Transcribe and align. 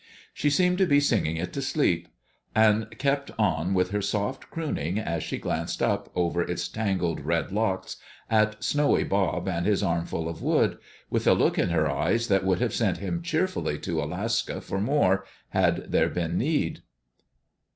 She 0.33 0.49
seemed 0.49 0.79
to 0.79 0.87
be 0.87 0.99
singing 0.99 1.37
it 1.37 1.53
to 1.53 1.61
sleep, 1.61 2.07
and 2.55 2.87
kept 2.97 3.29
on 3.37 3.75
with 3.75 3.91
her 3.91 4.01
soft 4.01 4.49
crooning 4.49 4.97
as 4.97 5.21
she 5.21 5.37
glanced 5.37 5.79
up 5.83 6.09
over 6.15 6.41
its 6.41 6.67
tangled 6.67 7.19
red 7.21 7.51
locks 7.51 7.97
at 8.27 8.63
snowy 8.63 9.03
Bob 9.03 9.47
and 9.47 9.63
his 9.67 9.83
armful 9.83 10.27
of 10.27 10.41
wood, 10.41 10.79
with 11.11 11.27
a 11.27 11.35
look 11.35 11.59
in 11.59 11.69
her 11.69 11.87
eyes 11.87 12.29
that 12.29 12.43
would 12.43 12.57
have 12.61 12.73
sent 12.73 12.97
him 12.97 13.21
cheerfully 13.21 13.77
to 13.77 14.01
Alaska 14.01 14.59
for 14.59 14.81
more, 14.81 15.23
had 15.49 15.91
there 15.91 16.09
been 16.09 16.35
need. 16.35 16.81